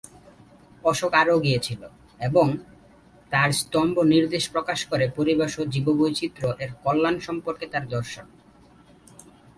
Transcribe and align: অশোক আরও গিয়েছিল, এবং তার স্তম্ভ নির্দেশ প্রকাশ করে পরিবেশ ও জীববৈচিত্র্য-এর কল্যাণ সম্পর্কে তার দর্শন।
অশোক 0.83 1.11
আরও 1.21 1.35
গিয়েছিল, 1.45 1.81
এবং 2.19 2.47
তার 3.31 3.49
স্তম্ভ 3.61 3.95
নির্দেশ 4.13 4.43
প্রকাশ 4.55 4.79
করে 4.91 5.05
পরিবেশ 5.17 5.51
ও 5.61 5.63
জীববৈচিত্র্য-এর 5.73 6.71
কল্যাণ 6.83 7.15
সম্পর্কে 7.27 7.65
তার 7.73 7.85
দর্শন। 7.95 8.25